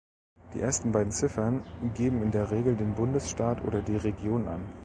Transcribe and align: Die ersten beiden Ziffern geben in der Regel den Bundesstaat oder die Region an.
Die 0.55 0.59
ersten 0.61 0.91
beiden 0.91 1.11
Ziffern 1.11 1.61
geben 1.95 2.23
in 2.23 2.31
der 2.31 2.49
Regel 2.49 2.75
den 2.75 2.95
Bundesstaat 2.95 3.63
oder 3.63 3.83
die 3.83 3.97
Region 3.97 4.47
an. 4.47 4.65